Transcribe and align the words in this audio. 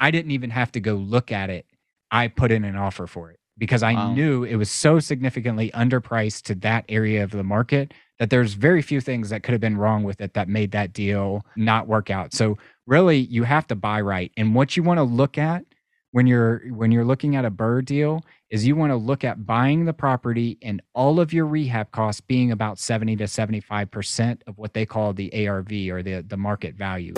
I 0.00 0.10
didn't 0.10 0.30
even 0.32 0.50
have 0.50 0.72
to 0.72 0.80
go 0.80 0.94
look 0.94 1.30
at 1.30 1.50
it. 1.50 1.66
I 2.10 2.28
put 2.28 2.50
in 2.50 2.64
an 2.64 2.74
offer 2.76 3.06
for 3.06 3.30
it 3.30 3.38
because 3.58 3.82
I 3.82 3.92
Wow. 3.94 4.14
knew 4.14 4.42
it 4.42 4.56
was 4.56 4.70
so 4.70 4.98
significantly 4.98 5.70
underpriced 5.74 6.42
to 6.44 6.54
that 6.56 6.86
area 6.88 7.22
of 7.22 7.30
the 7.30 7.44
market 7.44 7.92
that 8.18 8.30
there's 8.30 8.54
very 8.54 8.82
few 8.82 9.00
things 9.00 9.30
that 9.30 9.42
could 9.42 9.52
have 9.52 9.60
been 9.60 9.76
wrong 9.76 10.02
with 10.02 10.20
it 10.20 10.34
that 10.34 10.48
made 10.48 10.72
that 10.72 10.92
deal 10.92 11.44
not 11.56 11.86
work 11.86 12.10
out. 12.10 12.32
So 12.32 12.58
really 12.86 13.18
you 13.18 13.44
have 13.44 13.66
to 13.68 13.74
buy 13.76 14.00
right. 14.00 14.32
And 14.36 14.54
what 14.54 14.76
you 14.76 14.82
want 14.82 14.98
to 14.98 15.04
look 15.04 15.38
at 15.38 15.64
when 16.12 16.26
you're 16.26 16.62
when 16.72 16.90
you're 16.90 17.04
looking 17.04 17.36
at 17.36 17.44
a 17.44 17.50
BRRRR 17.50 17.84
deal 17.84 18.24
is 18.50 18.66
you 18.66 18.74
want 18.74 18.90
to 18.90 18.96
look 18.96 19.22
at 19.22 19.46
buying 19.46 19.84
the 19.84 19.92
property 19.92 20.58
and 20.60 20.82
all 20.92 21.20
of 21.20 21.32
your 21.32 21.46
rehab 21.46 21.92
costs 21.92 22.20
being 22.20 22.50
about 22.50 22.78
70 22.80 23.14
to 23.16 23.24
75% 23.24 24.40
of 24.48 24.58
what 24.58 24.74
they 24.74 24.84
call 24.84 25.12
the 25.12 25.46
ARV 25.46 25.70
or 25.90 26.02
the 26.02 26.24
the 26.26 26.36
market 26.36 26.74
value. 26.74 27.14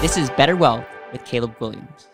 This 0.00 0.16
is 0.16 0.30
Better 0.30 0.56
Wealth 0.56 0.86
with 1.12 1.26
Caleb 1.26 1.58
Guilliams. 1.58 2.06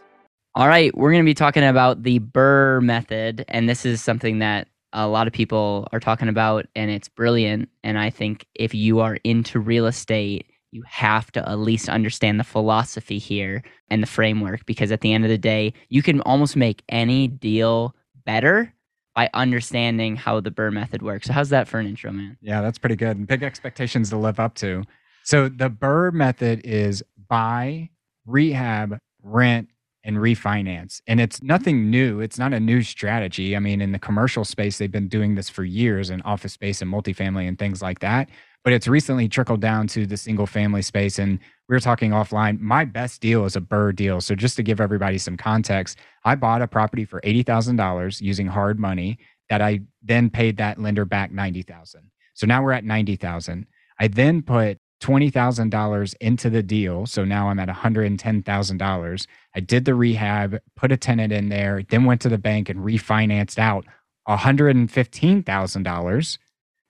All 0.56 0.66
right, 0.66 0.92
we're 0.96 1.12
going 1.12 1.22
to 1.22 1.28
be 1.28 1.34
talking 1.34 1.62
about 1.62 2.02
the 2.02 2.18
BRRRR 2.18 2.82
method, 2.82 3.44
and 3.46 3.68
this 3.68 3.86
is 3.86 4.02
something 4.02 4.40
that 4.40 4.66
a 4.92 5.06
lot 5.06 5.28
of 5.28 5.32
people 5.32 5.86
are 5.92 6.00
talking 6.00 6.28
about, 6.28 6.66
and 6.74 6.90
it's 6.90 7.08
brilliant. 7.08 7.68
And 7.84 7.96
I 7.96 8.10
think 8.10 8.44
if 8.56 8.74
you 8.74 8.98
are 8.98 9.18
into 9.22 9.60
real 9.60 9.86
estate, 9.86 10.50
you 10.72 10.82
have 10.88 11.30
to 11.32 11.48
at 11.48 11.60
least 11.60 11.88
understand 11.88 12.40
the 12.40 12.44
philosophy 12.44 13.18
here 13.18 13.62
and 13.88 14.02
the 14.02 14.08
framework, 14.08 14.66
because 14.66 14.90
at 14.90 15.00
the 15.00 15.12
end 15.12 15.24
of 15.24 15.30
the 15.30 15.38
day, 15.38 15.72
you 15.88 16.02
can 16.02 16.20
almost 16.22 16.56
make 16.56 16.82
any 16.88 17.28
deal 17.28 17.94
better 18.24 18.74
by 19.14 19.30
understanding 19.32 20.16
how 20.16 20.40
the 20.40 20.50
BRRRR 20.50 20.72
method 20.72 21.02
works. 21.02 21.28
So, 21.28 21.32
how's 21.32 21.50
that 21.50 21.68
for 21.68 21.78
an 21.78 21.86
intro, 21.86 22.10
man? 22.10 22.36
Yeah, 22.40 22.62
that's 22.62 22.78
pretty 22.78 22.96
good. 22.96 23.16
And 23.16 23.28
big 23.28 23.44
expectations 23.44 24.10
to 24.10 24.16
live 24.16 24.40
up 24.40 24.56
to. 24.56 24.82
So 25.26 25.48
the 25.48 25.68
BRRRR 25.68 26.12
method 26.12 26.60
is 26.64 27.02
buy, 27.28 27.90
rehab, 28.26 29.00
rent, 29.24 29.68
and 30.04 30.18
refinance. 30.18 31.00
And 31.08 31.20
it's 31.20 31.42
nothing 31.42 31.90
new. 31.90 32.20
It's 32.20 32.38
not 32.38 32.52
a 32.52 32.60
new 32.60 32.80
strategy. 32.80 33.56
I 33.56 33.58
mean, 33.58 33.80
in 33.80 33.90
the 33.90 33.98
commercial 33.98 34.44
space, 34.44 34.78
they've 34.78 34.88
been 34.88 35.08
doing 35.08 35.34
this 35.34 35.48
for 35.48 35.64
years 35.64 36.10
in 36.10 36.22
office 36.22 36.52
space 36.52 36.80
and 36.80 36.92
multifamily 36.92 37.48
and 37.48 37.58
things 37.58 37.82
like 37.82 37.98
that. 37.98 38.28
But 38.62 38.72
it's 38.72 38.86
recently 38.86 39.28
trickled 39.28 39.60
down 39.60 39.88
to 39.88 40.06
the 40.06 40.16
single 40.16 40.46
family 40.46 40.82
space. 40.82 41.18
And 41.18 41.40
we 41.68 41.74
were 41.74 41.80
talking 41.80 42.12
offline. 42.12 42.60
My 42.60 42.84
best 42.84 43.20
deal 43.20 43.44
is 43.46 43.56
a 43.56 43.60
BRRRR 43.60 43.96
deal. 43.96 44.20
So 44.20 44.36
just 44.36 44.54
to 44.58 44.62
give 44.62 44.80
everybody 44.80 45.18
some 45.18 45.36
context, 45.36 45.98
I 46.22 46.36
bought 46.36 46.62
a 46.62 46.68
property 46.68 47.04
for 47.04 47.20
$80,000 47.22 48.20
using 48.20 48.46
hard 48.46 48.78
money 48.78 49.18
that 49.50 49.60
I 49.60 49.80
then 50.04 50.30
paid 50.30 50.58
that 50.58 50.80
lender 50.80 51.04
back 51.04 51.32
90,000. 51.32 52.12
So 52.34 52.46
now 52.46 52.62
we're 52.62 52.70
at 52.70 52.84
90,000. 52.84 53.66
I 53.98 54.06
then 54.06 54.42
put 54.42 54.78
$20,000 55.00 56.14
into 56.20 56.50
the 56.50 56.62
deal. 56.62 57.06
So 57.06 57.24
now 57.24 57.48
I'm 57.48 57.58
at 57.58 57.68
$110,000. 57.68 59.26
I 59.54 59.60
did 59.60 59.84
the 59.84 59.94
rehab, 59.94 60.58
put 60.74 60.92
a 60.92 60.96
tenant 60.96 61.32
in 61.32 61.48
there, 61.48 61.82
then 61.88 62.04
went 62.04 62.20
to 62.22 62.28
the 62.28 62.38
bank 62.38 62.68
and 62.68 62.80
refinanced 62.80 63.58
out 63.58 63.86
$115,000. 64.28 66.38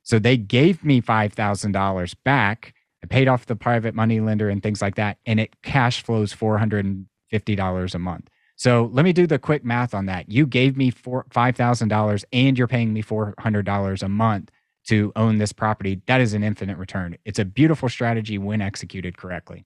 So 0.02 0.18
they 0.18 0.36
gave 0.36 0.84
me 0.84 1.02
$5,000 1.02 2.14
back. 2.24 2.74
I 3.02 3.06
paid 3.06 3.28
off 3.28 3.46
the 3.46 3.56
private 3.56 3.94
money 3.94 4.20
lender 4.20 4.48
and 4.48 4.62
things 4.62 4.80
like 4.80 4.94
that. 4.94 5.18
And 5.26 5.40
it 5.40 5.60
cash 5.62 6.02
flows 6.02 6.32
$450 6.32 7.94
a 7.94 7.98
month. 7.98 8.30
So 8.58 8.88
let 8.92 9.04
me 9.04 9.12
do 9.12 9.26
the 9.26 9.38
quick 9.38 9.64
math 9.64 9.94
on 9.94 10.06
that. 10.06 10.30
You 10.30 10.46
gave 10.46 10.76
me 10.76 10.90
four, 10.90 11.26
$5,000 11.30 12.24
and 12.32 12.56
you're 12.56 12.66
paying 12.66 12.92
me 12.92 13.02
$400 13.02 14.02
a 14.02 14.08
month 14.08 14.50
to 14.88 15.12
own 15.16 15.38
this 15.38 15.52
property. 15.52 16.00
That 16.06 16.20
is 16.20 16.32
an 16.34 16.42
infinite 16.42 16.78
return. 16.78 17.16
It's 17.24 17.38
a 17.38 17.44
beautiful 17.44 17.88
strategy 17.88 18.38
when 18.38 18.60
executed 18.60 19.16
correctly. 19.16 19.64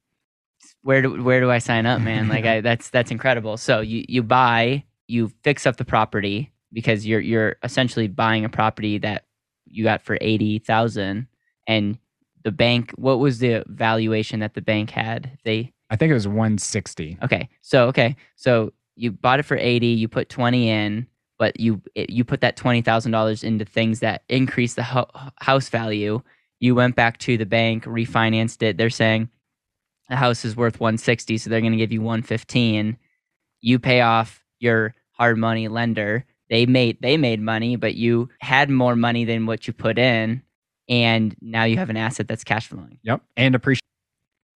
where 0.83 1.03
do 1.03 1.23
where 1.23 1.41
do 1.41 1.51
I 1.51 1.59
sign 1.59 1.87
up, 1.87 2.01
man? 2.01 2.29
Like 2.29 2.45
I 2.53 2.61
that's 2.61 2.91
that's 2.91 3.11
incredible. 3.11 3.57
So 3.57 3.81
you 3.81 4.05
you 4.09 4.23
buy, 4.23 4.85
you 5.09 5.33
fix 5.43 5.67
up 5.67 5.77
the 5.77 5.85
property 5.85 6.53
because 6.73 7.07
you're 7.07 7.21
you're 7.21 7.57
essentially 7.63 8.09
buying 8.09 8.45
a 8.45 8.49
property 8.49 8.99
that 8.99 9.25
you 9.67 9.85
got 9.85 10.03
for 10.03 10.17
eighty 10.21 10.59
thousand, 10.59 11.27
and 11.67 11.99
the 12.45 12.53
bank. 12.53 12.93
What 12.97 13.19
was 13.19 13.39
the 13.39 13.65
valuation 13.67 14.41
that 14.41 14.55
the 14.55 14.63
bank 14.63 14.91
had? 14.91 15.39
They 15.45 15.73
I 15.91 15.97
think 15.97 16.11
it 16.11 16.15
was 16.15 16.29
160. 16.29 17.19
okay. 17.23 17.49
So 17.63 17.89
okay. 17.89 18.17
So 18.37 18.73
you 18.97 19.11
bought 19.13 19.41
it 19.41 19.45
for 19.45 19.57
eighty. 19.57 19.89
You 19.89 20.09
put 20.09 20.29
twenty 20.29 20.71
in, 20.71 21.07
but 21.41 21.59
you 21.59 21.83
it, 21.97 22.11
you 22.11 22.23
put 22.23 22.43
that 22.43 22.57
twenty 22.57 22.83
thousand 22.83 23.11
dollars 23.11 23.43
into 23.43 23.65
things 23.65 23.99
that 23.99 24.23
increase 24.29 24.75
the 24.75 24.85
ho- 24.85 25.11
house 25.41 25.69
value. 25.69 26.23
You 26.61 26.77
went 26.77 26.95
back 26.95 27.19
to 27.21 27.37
the 27.37 27.47
bank, 27.47 27.85
refinanced 27.85 28.63
it. 28.63 28.77
They're 28.77 28.91
saying 28.91 29.31
the 30.11 30.17
house 30.17 30.45
is 30.45 30.57
worth 30.57 30.79
160 30.79 31.39
so 31.39 31.49
they're 31.49 31.61
going 31.61 31.73
to 31.73 31.79
give 31.79 31.93
you 31.93 32.03
115 32.03 32.99
you 33.63 33.79
pay 33.79 34.01
off 34.03 34.45
your 34.59 34.95
hard 35.13 35.39
money 35.39 35.69
lender 35.69 36.27
they 36.51 36.67
made 36.67 37.01
they 37.01 37.17
made 37.17 37.41
money 37.41 37.77
but 37.77 37.95
you 37.95 38.29
had 38.41 38.69
more 38.69 38.97
money 38.97 39.25
than 39.25 39.47
what 39.47 39.67
you 39.67 39.73
put 39.73 39.99
in 39.99 40.43
and 40.89 41.37
now 41.41 41.63
you 41.63 41.77
have 41.77 41.91
an 41.91 41.97
asset 41.97 42.27
that's 42.29 42.45
cash 42.45 42.67
flowing 42.67 42.99
Yep. 43.05 43.23
And 43.37 43.55
appreciate. 43.55 43.81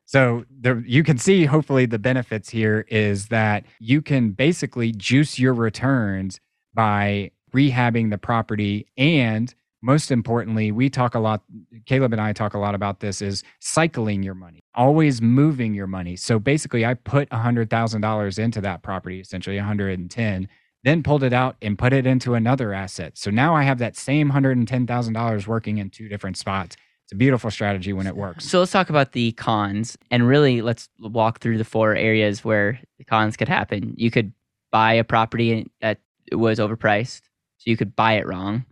So 0.06 0.44
there, 0.50 0.82
you 0.86 1.02
can 1.02 1.16
see 1.16 1.46
hopefully 1.46 1.86
the 1.86 1.98
benefits 1.98 2.50
here 2.50 2.84
is 2.88 3.28
that 3.28 3.64
you 3.80 4.02
can 4.02 4.30
basically 4.30 4.92
juice 4.92 5.38
your 5.38 5.54
returns 5.54 6.40
by 6.74 7.30
rehabbing 7.54 8.10
the 8.10 8.18
property. 8.18 8.86
And 8.96 9.54
most 9.84 10.10
importantly 10.10 10.72
we 10.72 10.88
talk 10.88 11.14
a 11.14 11.18
lot 11.18 11.42
caleb 11.84 12.10
and 12.12 12.20
i 12.20 12.32
talk 12.32 12.54
a 12.54 12.58
lot 12.58 12.74
about 12.74 13.00
this 13.00 13.20
is 13.20 13.44
cycling 13.60 14.22
your 14.22 14.34
money 14.34 14.60
always 14.74 15.22
moving 15.22 15.74
your 15.74 15.86
money. 15.86 16.16
So 16.16 16.38
basically 16.38 16.84
i 16.84 16.94
put 16.94 17.28
$100000 17.28 18.38
into 18.38 18.60
that 18.62 18.82
property 18.82 19.20
essentially 19.20 19.56
110 19.56 20.48
then 20.82 21.02
pulled 21.02 21.22
it 21.22 21.32
out 21.32 21.56
and 21.62 21.78
put 21.78 21.94
it 21.94 22.06
into 22.06 22.34
another 22.34 22.72
asset. 22.72 23.16
So 23.16 23.30
now 23.30 23.54
i 23.54 23.62
have 23.62 23.78
that 23.78 23.96
same 23.96 24.32
$110000 24.32 25.46
working 25.46 25.78
in 25.78 25.90
two 25.90 26.08
different 26.08 26.38
spots. 26.38 26.76
It's 27.04 27.12
a 27.12 27.16
beautiful 27.16 27.50
strategy 27.50 27.92
when 27.92 28.06
it 28.06 28.16
works. 28.16 28.46
So 28.46 28.60
let's 28.60 28.72
talk 28.72 28.88
about 28.88 29.12
the 29.12 29.32
cons 29.32 29.98
and 30.10 30.26
really 30.26 30.62
let's 30.62 30.88
walk 30.98 31.40
through 31.40 31.58
the 31.58 31.64
four 31.64 31.94
areas 31.94 32.42
where 32.42 32.80
the 32.96 33.04
cons 33.04 33.36
could 33.36 33.48
happen. 33.48 33.92
You 33.98 34.10
could 34.10 34.32
buy 34.72 34.94
a 34.94 35.04
property 35.04 35.70
that 35.82 36.00
was 36.32 36.58
overpriced 36.58 37.22
so 37.58 37.70
you 37.70 37.76
could 37.76 37.96
buy 37.96 38.14
it 38.14 38.26
wrong. 38.26 38.64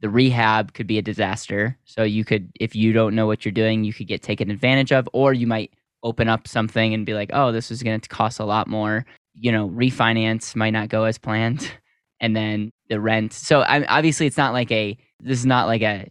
The 0.00 0.08
rehab 0.08 0.74
could 0.74 0.86
be 0.86 0.98
a 0.98 1.02
disaster. 1.02 1.76
So 1.84 2.02
you 2.02 2.24
could 2.24 2.50
if 2.60 2.74
you 2.76 2.92
don't 2.92 3.14
know 3.14 3.26
what 3.26 3.44
you're 3.44 3.52
doing 3.52 3.84
you 3.84 3.92
could 3.92 4.06
get 4.06 4.22
taken 4.22 4.50
advantage 4.50 4.92
of 4.92 5.08
or 5.12 5.32
you 5.32 5.46
might 5.46 5.72
open 6.02 6.28
up 6.28 6.46
something 6.46 6.94
and 6.94 7.04
be 7.04 7.14
like 7.14 7.30
oh 7.32 7.50
this 7.50 7.70
is 7.70 7.82
going 7.82 8.00
to 8.00 8.08
cost 8.08 8.40
a 8.40 8.44
lot 8.44 8.68
more. 8.68 9.04
You 9.34 9.52
know 9.52 9.68
refinance 9.68 10.56
might 10.56 10.70
not 10.70 10.88
go 10.88 11.04
as 11.04 11.18
planned 11.18 11.70
and 12.20 12.34
then 12.36 12.72
the 12.88 13.00
rent. 13.00 13.32
So 13.32 13.60
I, 13.60 13.84
obviously 13.86 14.26
it's 14.26 14.38
not 14.38 14.52
like 14.52 14.70
a 14.72 14.96
this 15.20 15.38
is 15.38 15.46
not 15.46 15.66
like 15.66 15.82
a 15.82 16.10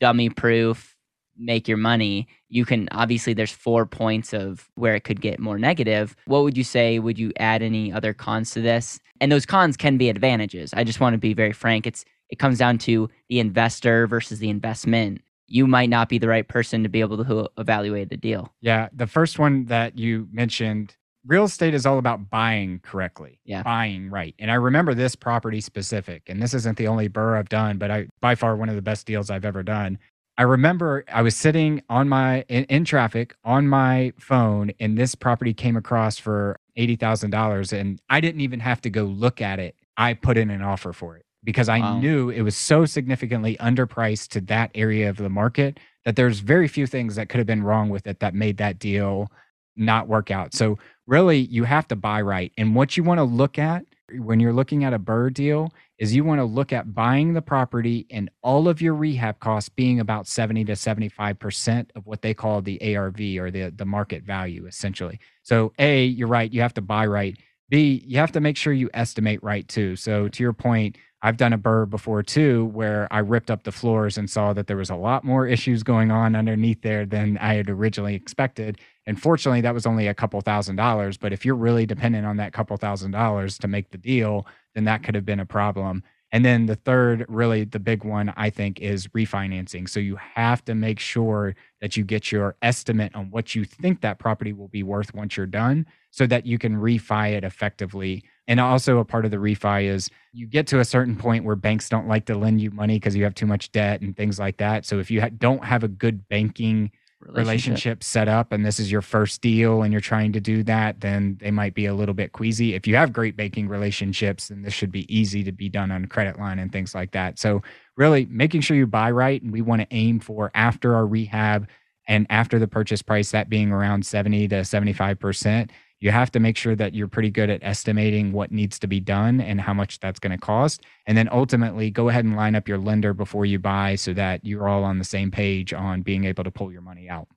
dummy 0.00 0.30
proof 0.30 0.95
make 1.38 1.68
your 1.68 1.76
money 1.76 2.26
you 2.48 2.64
can 2.64 2.88
obviously 2.92 3.34
there's 3.34 3.52
four 3.52 3.86
points 3.86 4.32
of 4.32 4.68
where 4.74 4.94
it 4.94 5.04
could 5.04 5.20
get 5.20 5.38
more 5.38 5.58
negative 5.58 6.16
what 6.26 6.42
would 6.42 6.56
you 6.56 6.64
say 6.64 6.98
would 6.98 7.18
you 7.18 7.32
add 7.38 7.62
any 7.62 7.92
other 7.92 8.12
cons 8.12 8.50
to 8.50 8.60
this 8.60 8.98
and 9.20 9.30
those 9.30 9.46
cons 9.46 9.76
can 9.76 9.96
be 9.96 10.08
advantages 10.08 10.72
i 10.74 10.84
just 10.84 11.00
want 11.00 11.14
to 11.14 11.18
be 11.18 11.34
very 11.34 11.52
frank 11.52 11.86
it's 11.86 12.04
it 12.28 12.38
comes 12.38 12.58
down 12.58 12.76
to 12.76 13.08
the 13.28 13.38
investor 13.38 14.06
versus 14.06 14.38
the 14.38 14.48
investment 14.48 15.20
you 15.48 15.66
might 15.66 15.88
not 15.88 16.08
be 16.08 16.18
the 16.18 16.28
right 16.28 16.48
person 16.48 16.82
to 16.82 16.88
be 16.88 17.00
able 17.00 17.22
to 17.24 17.48
evaluate 17.58 18.10
the 18.10 18.16
deal 18.16 18.52
Yeah, 18.60 18.88
the 18.92 19.06
first 19.06 19.38
one 19.38 19.66
that 19.66 19.98
you 19.98 20.28
mentioned, 20.32 20.96
real 21.24 21.44
estate 21.44 21.74
is 21.74 21.86
all 21.86 21.98
about 21.98 22.30
buying 22.30 22.80
correctly. 22.80 23.40
Yeah. 23.44 23.62
Buying 23.62 24.10
right. 24.10 24.34
And 24.38 24.50
I 24.50 24.54
remember 24.54 24.94
this 24.94 25.14
property 25.14 25.60
specific, 25.60 26.22
and 26.28 26.42
this 26.42 26.54
isn't 26.54 26.78
the 26.78 26.88
only 26.88 27.08
BRRRR 27.08 27.38
I've 27.38 27.48
done, 27.48 27.78
but 27.78 27.90
I 27.90 28.08
by 28.20 28.34
far 28.34 28.56
one 28.56 28.68
of 28.68 28.76
the 28.76 28.82
best 28.82 29.06
deals 29.06 29.30
I've 29.30 29.44
ever 29.44 29.62
done. 29.62 29.98
I 30.38 30.42
remember 30.42 31.04
I 31.12 31.22
was 31.22 31.34
sitting 31.34 31.82
on 31.88 32.08
my 32.08 32.42
in, 32.48 32.64
in 32.64 32.84
traffic 32.84 33.34
on 33.44 33.68
my 33.68 34.12
phone, 34.18 34.72
and 34.80 34.96
this 34.98 35.14
property 35.14 35.54
came 35.54 35.76
across 35.76 36.18
for 36.18 36.58
eighty 36.76 36.96
thousand 36.96 37.30
dollars, 37.30 37.72
and 37.72 38.00
I 38.10 38.20
didn't 38.20 38.42
even 38.42 38.60
have 38.60 38.80
to 38.82 38.90
go 38.90 39.04
look 39.04 39.40
at 39.40 39.58
it. 39.58 39.76
I 39.96 40.12
put 40.14 40.36
in 40.36 40.50
an 40.50 40.62
offer 40.62 40.92
for 40.92 41.16
it 41.16 41.24
because 41.42 41.68
I 41.68 41.80
Wow. 41.80 42.00
knew 42.00 42.28
it 42.30 42.42
was 42.42 42.56
so 42.56 42.84
significantly 42.84 43.56
underpriced 43.60 44.28
to 44.30 44.40
that 44.42 44.70
area 44.74 45.08
of 45.08 45.16
the 45.16 45.30
market 45.30 45.78
that 46.04 46.16
there's 46.16 46.40
very 46.40 46.68
few 46.68 46.86
things 46.86 47.16
that 47.16 47.28
could 47.28 47.38
have 47.38 47.46
been 47.46 47.62
wrong 47.62 47.88
with 47.88 48.06
it 48.06 48.20
that 48.20 48.34
made 48.34 48.58
that 48.58 48.78
deal 48.78 49.30
not 49.76 50.08
work 50.08 50.30
out. 50.30 50.54
So 50.54 50.78
really 51.06 51.38
you 51.38 51.64
have 51.64 51.88
to 51.88 51.96
buy 51.96 52.20
right. 52.22 52.52
And 52.58 52.74
what 52.74 52.96
you 52.96 53.02
want 53.04 53.18
to 53.18 53.24
look 53.24 53.58
at 53.58 53.84
when 54.12 54.40
you're 54.40 54.52
looking 54.52 54.84
at 54.84 54.94
a 54.94 54.98
BRRRR 54.98 55.34
deal 55.34 55.72
is 55.98 56.14
you 56.14 56.24
want 56.24 56.38
to 56.38 56.44
look 56.44 56.72
at 56.72 56.94
buying 56.94 57.34
the 57.34 57.42
property 57.42 58.06
and 58.10 58.30
all 58.42 58.68
of 58.68 58.80
your 58.80 58.94
rehab 58.94 59.40
costs 59.40 59.68
being 59.68 60.00
about 60.00 60.26
70 60.26 60.64
to 60.66 60.72
75% 60.72 61.90
of 61.96 62.06
what 62.06 62.22
they 62.22 62.34
call 62.34 62.62
the 62.62 62.96
ARV 62.96 63.20
or 63.38 63.50
the, 63.50 63.70
the 63.70 63.84
market 63.84 64.22
value 64.22 64.66
essentially. 64.66 65.18
So 65.42 65.72
A, 65.78 66.04
you're 66.04 66.28
right, 66.28 66.52
you 66.52 66.60
have 66.60 66.74
to 66.74 66.82
buy 66.82 67.06
right. 67.06 67.36
B, 67.68 68.02
you 68.06 68.18
have 68.18 68.32
to 68.32 68.40
make 68.40 68.56
sure 68.56 68.72
you 68.72 68.90
estimate 68.94 69.42
right 69.42 69.66
too. 69.66 69.96
So 69.96 70.28
to 70.28 70.42
your 70.42 70.52
point, 70.52 70.96
I've 71.26 71.36
done 71.36 71.52
a 71.52 71.58
BRRRR 71.58 71.90
before 71.90 72.22
too, 72.22 72.66
where 72.66 73.08
I 73.10 73.18
ripped 73.18 73.50
up 73.50 73.64
the 73.64 73.72
floors 73.72 74.16
and 74.16 74.30
saw 74.30 74.52
that 74.52 74.68
there 74.68 74.76
was 74.76 74.90
a 74.90 74.94
lot 74.94 75.24
more 75.24 75.44
issues 75.44 75.82
going 75.82 76.12
on 76.12 76.36
underneath 76.36 76.82
there 76.82 77.04
than 77.04 77.36
I 77.38 77.54
had 77.54 77.68
originally 77.68 78.14
expected. 78.14 78.78
And 79.06 79.20
fortunately, 79.20 79.60
that 79.62 79.74
was 79.74 79.86
only 79.86 80.06
a 80.06 80.14
couple 80.14 80.40
thousand 80.40 80.76
dollars. 80.76 81.16
But 81.16 81.32
if 81.32 81.44
you're 81.44 81.56
really 81.56 81.84
dependent 81.84 82.26
on 82.28 82.36
that 82.36 82.52
couple 82.52 82.76
thousand 82.76 83.10
dollars 83.10 83.58
to 83.58 83.66
make 83.66 83.90
the 83.90 83.98
deal, 83.98 84.46
then 84.76 84.84
that 84.84 85.02
could 85.02 85.16
have 85.16 85.24
been 85.26 85.40
a 85.40 85.44
problem. 85.46 86.04
And 86.32 86.44
then 86.44 86.66
the 86.66 86.74
third, 86.74 87.24
really 87.28 87.64
the 87.64 87.78
big 87.78 88.04
one, 88.04 88.32
I 88.36 88.50
think, 88.50 88.80
is 88.80 89.06
refinancing. 89.08 89.88
So 89.88 90.00
you 90.00 90.16
have 90.16 90.64
to 90.64 90.74
make 90.74 90.98
sure 90.98 91.54
that 91.80 91.96
you 91.96 92.04
get 92.04 92.32
your 92.32 92.56
estimate 92.62 93.14
on 93.14 93.30
what 93.30 93.54
you 93.54 93.64
think 93.64 94.00
that 94.00 94.18
property 94.18 94.52
will 94.52 94.68
be 94.68 94.82
worth 94.82 95.14
once 95.14 95.36
you're 95.36 95.46
done 95.46 95.86
so 96.10 96.26
that 96.26 96.44
you 96.44 96.58
can 96.58 96.76
refi 96.76 97.32
it 97.32 97.44
effectively. 97.44 98.24
And 98.48 98.58
also, 98.58 98.98
a 98.98 99.04
part 99.04 99.24
of 99.24 99.30
the 99.30 99.36
refi 99.36 99.84
is 99.84 100.10
you 100.32 100.46
get 100.46 100.66
to 100.68 100.80
a 100.80 100.84
certain 100.84 101.16
point 101.16 101.44
where 101.44 101.56
banks 101.56 101.88
don't 101.88 102.08
like 102.08 102.26
to 102.26 102.36
lend 102.36 102.60
you 102.60 102.70
money 102.70 102.96
because 102.96 103.14
you 103.14 103.24
have 103.24 103.34
too 103.34 103.46
much 103.46 103.70
debt 103.70 104.00
and 104.00 104.16
things 104.16 104.38
like 104.38 104.56
that. 104.56 104.84
So 104.84 104.98
if 104.98 105.10
you 105.10 105.20
ha- 105.20 105.30
don't 105.38 105.64
have 105.64 105.84
a 105.84 105.88
good 105.88 106.28
banking 106.28 106.90
relationship. 107.28 107.46
relationship 107.46 108.04
set 108.04 108.28
up 108.28 108.52
and 108.52 108.64
this 108.64 108.78
is 108.78 108.90
your 108.90 109.02
first 109.02 109.40
deal 109.40 109.82
and 109.82 109.92
you're 109.92 110.00
trying 110.00 110.32
to 110.32 110.40
do 110.40 110.62
that, 110.64 111.00
then 111.00 111.36
they 111.40 111.50
might 111.50 111.74
be 111.74 111.86
a 111.86 111.94
little 111.94 112.14
bit 112.14 112.32
queasy. 112.32 112.74
If 112.74 112.86
you 112.86 112.96
have 112.96 113.12
great 113.12 113.36
banking 113.36 113.68
relationships, 113.68 114.48
then 114.48 114.62
this 114.62 114.74
should 114.74 114.92
be 114.92 115.12
easy 115.14 115.44
to 115.44 115.52
be 115.52 115.68
done 115.68 115.90
on 115.90 116.06
credit 116.06 116.38
line 116.38 116.58
and 116.58 116.72
things 116.72 116.94
like 116.94 117.12
that. 117.12 117.38
So, 117.38 117.62
really 117.96 118.26
making 118.26 118.60
sure 118.60 118.76
you 118.76 118.86
buy 118.86 119.10
right. 119.10 119.42
And 119.42 119.52
we 119.52 119.62
want 119.62 119.80
to 119.82 119.88
aim 119.90 120.20
for 120.20 120.50
after 120.54 120.94
our 120.94 121.06
rehab 121.06 121.68
and 122.06 122.26
after 122.30 122.58
the 122.58 122.68
purchase 122.68 123.02
price, 123.02 123.30
that 123.30 123.48
being 123.48 123.72
around 123.72 124.06
70 124.06 124.48
to 124.48 124.56
75% 124.56 125.70
you 126.00 126.10
have 126.10 126.30
to 126.32 126.40
make 126.40 126.56
sure 126.56 126.76
that 126.76 126.94
you're 126.94 127.08
pretty 127.08 127.30
good 127.30 127.48
at 127.48 127.62
estimating 127.62 128.32
what 128.32 128.52
needs 128.52 128.78
to 128.78 128.86
be 128.86 129.00
done 129.00 129.40
and 129.40 129.60
how 129.60 129.72
much 129.72 129.98
that's 130.00 130.18
going 130.18 130.32
to 130.32 130.38
cost. 130.38 130.82
And 131.06 131.16
then 131.16 131.28
ultimately 131.32 131.90
go 131.90 132.08
ahead 132.08 132.24
and 132.24 132.36
line 132.36 132.54
up 132.54 132.68
your 132.68 132.78
lender 132.78 133.14
before 133.14 133.46
you 133.46 133.58
buy 133.58 133.94
so 133.94 134.12
that 134.14 134.44
you're 134.44 134.68
all 134.68 134.84
on 134.84 134.98
the 134.98 135.04
same 135.04 135.30
page 135.30 135.72
on 135.72 136.02
being 136.02 136.24
able 136.24 136.44
to 136.44 136.50
pull 136.50 136.70
your 136.70 136.82
money 136.82 137.08
out. 137.08 137.28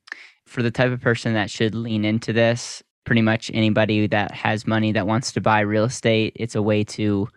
For 0.46 0.62
the 0.62 0.72
type 0.72 0.92
of 0.92 1.00
person 1.00 1.34
that 1.36 1.50
should 1.50 1.76
lean 1.76 2.04
into 2.04 2.34
this, 2.34 2.84
pretty 3.06 3.22
much 3.22 3.50
anybody 3.54 4.08
that 4.08 4.32
has 4.32 4.68
money 4.68 4.92
that 4.92 5.08
wants 5.08 5.32
to 5.34 5.42
buy 5.42 5.62
real 5.62 5.86
estate, 5.86 6.34
it's 6.36 6.56
a 6.56 6.62
way 6.62 6.84
to 6.84 7.28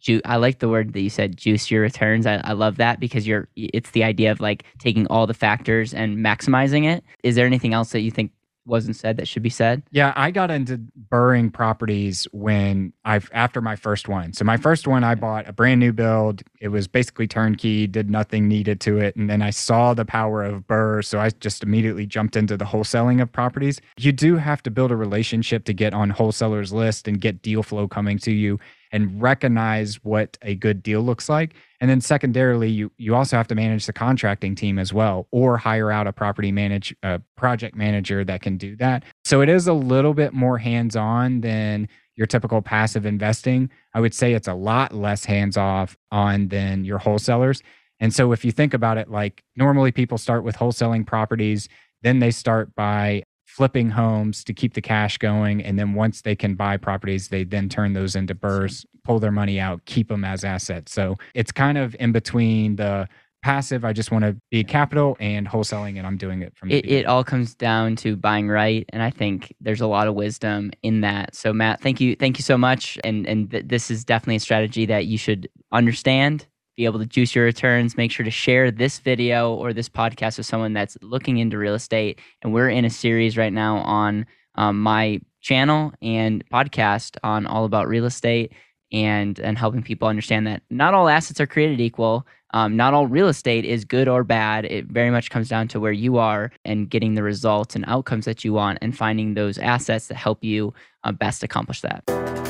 ju- 0.00 0.22
I 0.24 0.36
like 0.36 0.58
the 0.58 0.68
word 0.68 0.92
that 0.92 1.00
you 1.00 1.10
said, 1.10 1.36
juice 1.36 1.70
your 1.70 1.82
returns. 1.82 2.26
I, 2.26 2.40
I 2.42 2.52
love 2.52 2.76
that 2.76 3.00
because 3.00 3.26
you're 3.26 3.48
it's 3.54 3.90
the 3.90 4.04
idea 4.04 4.32
of 4.32 4.40
like 4.40 4.64
taking 4.78 5.06
all 5.08 5.26
the 5.26 5.34
factors 5.34 5.92
and 5.94 6.18
maximizing 6.18 6.84
it. 6.84 7.04
Is 7.22 7.34
there 7.34 7.46
anything 7.46 7.74
else 7.74 7.90
that 7.92 8.00
you 8.00 8.10
think 8.10 8.32
wasn't 8.70 8.96
said 8.96 9.16
that 9.18 9.28
should 9.28 9.42
be 9.42 9.50
said? 9.50 9.82
Yeah, 9.90 10.12
I 10.16 10.30
got 10.30 10.50
into 10.50 10.80
BRRRRing 11.10 11.52
properties 11.52 12.26
when 12.32 12.92
I've 13.04 13.28
after 13.32 13.60
my 13.60 13.76
first 13.76 14.08
one. 14.08 14.32
So 14.32 14.44
my 14.44 14.56
first 14.56 14.86
one 14.86 15.04
I 15.04 15.14
bought 15.14 15.48
a 15.48 15.52
brand 15.52 15.80
new 15.80 15.92
build. 15.92 16.42
It 16.60 16.68
was 16.68 16.88
basically 16.88 17.26
turnkey, 17.26 17.86
did 17.86 18.10
nothing 18.10 18.48
needed 18.48 18.80
to 18.82 18.98
it. 18.98 19.16
And 19.16 19.28
then 19.28 19.42
I 19.42 19.50
saw 19.50 19.92
the 19.92 20.04
power 20.04 20.42
of 20.42 20.66
BRRRR. 20.66 21.04
So 21.04 21.18
I 21.18 21.30
just 21.30 21.62
immediately 21.62 22.06
jumped 22.06 22.36
into 22.36 22.56
the 22.56 22.64
wholesaling 22.64 23.20
of 23.20 23.30
properties. 23.30 23.80
You 23.98 24.12
do 24.12 24.36
have 24.36 24.62
to 24.62 24.70
build 24.70 24.90
a 24.90 24.96
relationship 24.96 25.64
to 25.64 25.72
get 25.72 25.92
on 25.92 26.10
wholesalers 26.10 26.72
list 26.72 27.08
and 27.08 27.20
get 27.20 27.42
deal 27.42 27.62
flow 27.62 27.88
coming 27.88 28.18
to 28.18 28.32
you 28.32 28.58
and 28.92 29.20
recognize 29.20 30.02
what 30.04 30.36
a 30.42 30.54
good 30.54 30.82
deal 30.82 31.02
looks 31.02 31.28
like. 31.28 31.54
And 31.80 31.88
then 31.88 32.00
secondarily, 32.00 32.68
you 32.68 32.92
you 32.98 33.14
also 33.14 33.36
have 33.36 33.48
to 33.48 33.54
manage 33.54 33.86
the 33.86 33.92
contracting 33.92 34.54
team 34.54 34.78
as 34.78 34.92
well, 34.92 35.26
or 35.30 35.56
hire 35.56 35.90
out 35.90 36.06
a 36.06 36.12
property 36.12 36.52
manage 36.52 36.94
a 37.02 37.20
project 37.36 37.76
manager 37.76 38.24
that 38.24 38.42
can 38.42 38.56
do 38.56 38.76
that. 38.76 39.04
So 39.24 39.40
it 39.40 39.48
is 39.48 39.66
a 39.66 39.72
little 39.72 40.14
bit 40.14 40.32
more 40.32 40.58
hands 40.58 40.96
on 40.96 41.40
than 41.40 41.88
your 42.16 42.26
typical 42.26 42.60
passive 42.60 43.06
investing. 43.06 43.70
I 43.94 44.00
would 44.00 44.14
say 44.14 44.34
it's 44.34 44.48
a 44.48 44.54
lot 44.54 44.94
less 44.94 45.24
hands 45.24 45.56
off 45.56 45.96
on 46.12 46.48
than 46.48 46.84
your 46.84 46.98
wholesalers. 46.98 47.62
And 47.98 48.14
so 48.14 48.32
if 48.32 48.44
you 48.44 48.52
think 48.52 48.74
about 48.74 48.98
it, 48.98 49.10
like 49.10 49.42
normally 49.56 49.92
people 49.92 50.18
start 50.18 50.42
with 50.44 50.56
wholesaling 50.56 51.06
properties, 51.06 51.68
then 52.02 52.18
they 52.18 52.30
start 52.30 52.74
by 52.74 53.22
flipping 53.56 53.90
homes 53.90 54.44
to 54.44 54.52
keep 54.52 54.74
the 54.74 54.80
cash 54.80 55.18
going. 55.18 55.62
And 55.62 55.78
then 55.78 55.94
once 55.94 56.22
they 56.22 56.36
can 56.36 56.54
buy 56.54 56.76
properties, 56.76 57.28
they 57.28 57.44
then 57.44 57.68
turn 57.68 57.94
those 57.94 58.14
into 58.14 58.34
BRRRRs, 58.34 58.86
pull 59.02 59.18
their 59.18 59.32
money 59.32 59.58
out, 59.58 59.84
keep 59.86 60.08
them 60.08 60.24
as 60.24 60.44
assets. 60.44 60.92
So 60.92 61.16
it's 61.34 61.50
kind 61.50 61.76
of 61.76 61.96
in 61.98 62.12
between 62.12 62.76
the 62.76 63.08
passive, 63.42 63.84
I 63.84 63.92
just 63.92 64.12
want 64.12 64.24
to 64.24 64.36
be 64.50 64.62
capital 64.62 65.16
and 65.18 65.48
wholesaling, 65.48 65.96
and 65.98 66.06
I'm 66.06 66.16
doing 66.16 66.42
it 66.42 66.54
from 66.54 66.70
it, 66.70 66.86
it 66.86 67.06
all 67.06 67.24
comes 67.24 67.54
down 67.54 67.96
to 67.96 68.14
buying 68.14 68.48
right. 68.48 68.84
And 68.90 69.02
I 69.02 69.10
think 69.10 69.54
there's 69.60 69.80
a 69.80 69.86
lot 69.86 70.06
of 70.06 70.14
wisdom 70.14 70.70
in 70.82 71.00
that. 71.00 71.34
So 71.34 71.52
Matt, 71.52 71.80
thank 71.80 72.00
you. 72.00 72.14
Thank 72.14 72.38
you 72.38 72.44
so 72.44 72.56
much. 72.56 72.98
And, 73.02 73.26
and 73.26 73.50
th- 73.50 73.64
this 73.66 73.90
is 73.90 74.04
definitely 74.04 74.36
a 74.36 74.40
strategy 74.40 74.86
that 74.86 75.06
you 75.06 75.18
should 75.18 75.48
understand 75.72 76.46
be 76.76 76.84
able 76.84 76.98
to 76.98 77.06
juice 77.06 77.34
your 77.34 77.44
returns, 77.44 77.96
make 77.96 78.10
sure 78.10 78.24
to 78.24 78.30
share 78.30 78.70
this 78.70 78.98
video 78.98 79.54
or 79.54 79.72
this 79.72 79.88
podcast 79.88 80.38
with 80.38 80.46
someone 80.46 80.72
that's 80.72 80.96
looking 81.02 81.38
into 81.38 81.58
real 81.58 81.74
estate. 81.74 82.20
And 82.42 82.52
we're 82.52 82.70
in 82.70 82.84
a 82.84 82.90
series 82.90 83.36
right 83.36 83.52
now 83.52 83.78
on 83.78 84.26
um, 84.54 84.80
my 84.80 85.20
channel 85.40 85.92
and 86.02 86.44
podcast 86.50 87.16
on 87.22 87.46
all 87.46 87.64
about 87.64 87.88
real 87.88 88.04
estate 88.04 88.52
and 88.92 89.38
and 89.38 89.56
helping 89.56 89.82
people 89.82 90.08
understand 90.08 90.46
that 90.46 90.62
not 90.70 90.94
all 90.94 91.08
assets 91.08 91.40
are 91.40 91.46
created 91.46 91.80
equal. 91.80 92.26
Um, 92.52 92.76
not 92.76 92.94
all 92.94 93.06
real 93.06 93.28
estate 93.28 93.64
is 93.64 93.84
good 93.84 94.08
or 94.08 94.24
bad. 94.24 94.64
It 94.64 94.86
very 94.86 95.10
much 95.10 95.30
comes 95.30 95.48
down 95.48 95.68
to 95.68 95.78
where 95.78 95.92
you 95.92 96.18
are 96.18 96.50
and 96.64 96.90
getting 96.90 97.14
the 97.14 97.22
results 97.22 97.76
and 97.76 97.84
outcomes 97.86 98.24
that 98.24 98.44
you 98.44 98.52
want 98.52 98.78
and 98.82 98.96
finding 98.96 99.34
those 99.34 99.56
assets 99.58 100.08
that 100.08 100.16
help 100.16 100.42
you 100.42 100.74
uh, 101.04 101.12
best 101.12 101.44
accomplish 101.44 101.80
that. 101.82 102.49